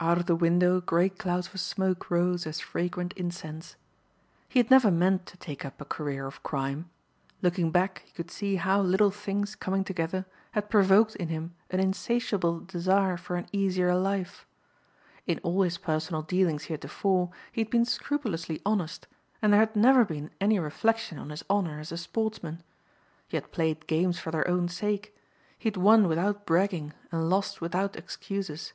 Out 0.00 0.16
of 0.16 0.24
the 0.24 0.34
window 0.34 0.80
grey 0.80 1.10
clouds 1.10 1.52
of 1.52 1.60
smoke 1.60 2.10
rose 2.10 2.46
as 2.46 2.60
fragrant 2.60 3.12
incense. 3.12 3.76
He 4.48 4.58
had 4.58 4.70
never 4.70 4.90
meant 4.90 5.26
to 5.26 5.36
take 5.36 5.66
up 5.66 5.78
a 5.78 5.84
career 5.84 6.26
of 6.26 6.42
crime. 6.42 6.88
Looking 7.42 7.70
back 7.70 7.98
he 8.06 8.12
could 8.12 8.30
see 8.30 8.56
how 8.56 8.80
little 8.80 9.10
things 9.10 9.54
coming 9.54 9.84
together 9.84 10.24
had 10.52 10.70
provoked 10.70 11.14
in 11.16 11.28
him 11.28 11.54
an 11.68 11.78
insatiable 11.78 12.60
desire 12.60 13.18
for 13.18 13.36
an 13.36 13.48
easier 13.52 13.94
life. 13.94 14.46
In 15.26 15.40
all 15.42 15.60
his 15.60 15.76
personal 15.76 16.22
dealings 16.22 16.64
heretofore, 16.72 17.30
he 17.52 17.60
had 17.60 17.68
been 17.68 17.84
scrupulously 17.84 18.62
honest, 18.64 19.06
and 19.42 19.52
there 19.52 19.60
had 19.60 19.76
never 19.76 20.06
been 20.06 20.30
any 20.40 20.58
reflection 20.58 21.18
on 21.18 21.28
his 21.28 21.44
honor 21.50 21.80
as 21.80 21.92
a 21.92 21.98
sportsman. 21.98 22.62
He 23.28 23.36
had 23.36 23.52
played 23.52 23.86
games 23.86 24.18
for 24.18 24.30
their 24.30 24.48
own 24.48 24.68
sake. 24.68 25.14
He 25.58 25.66
had 25.68 25.76
won 25.76 26.08
without 26.08 26.46
bragging 26.46 26.94
and 27.12 27.28
lost 27.28 27.60
with 27.60 27.74
excuses. 27.74 28.72